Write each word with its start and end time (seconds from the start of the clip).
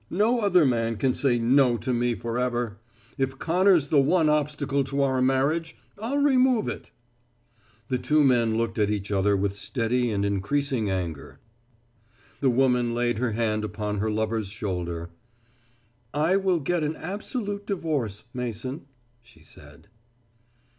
No 0.09 0.39
other 0.39 0.65
man 0.65 0.97
can 0.97 1.13
say 1.13 1.37
'No' 1.37 1.77
to 1.77 1.93
me 1.93 2.15
forever. 2.15 2.79
If 3.19 3.37
Connor's 3.37 3.89
the 3.89 4.01
one 4.01 4.29
obstacle 4.29 4.83
to 4.85 5.03
our 5.03 5.21
marriage 5.21 5.75
I'll 5.99 6.17
remove 6.17 6.67
it." 6.67 6.89
The 7.89 7.99
two 7.99 8.23
men 8.23 8.57
looked 8.57 8.79
at 8.79 8.89
each 8.89 9.11
other 9.11 9.37
with 9.37 9.55
steady 9.55 10.09
and 10.09 10.25
increasing 10.25 10.89
anger. 10.89 11.37
The 12.39 12.49
woman 12.49 12.95
laid 12.95 13.19
her 13.19 13.33
hand 13.33 13.63
upon 13.63 13.99
her 13.99 14.09
lover's 14.09 14.47
shoulder. 14.47 15.11
"I 16.15 16.35
will 16.35 16.61
get 16.61 16.83
an 16.83 16.95
absolute 16.95 17.67
divorce, 17.67 18.23
Mason," 18.33 18.87
she 19.21 19.43
said. 19.43 19.87